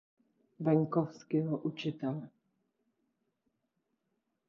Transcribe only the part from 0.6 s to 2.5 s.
synem venkovského učitele.